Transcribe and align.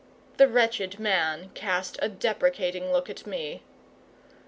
The 0.37 0.47
wretched 0.47 0.99
man 0.99 1.51
cast 1.53 1.99
a 2.01 2.09
deprecating 2.09 2.91
look 2.91 3.07
at 3.07 3.27
me. 3.27 3.61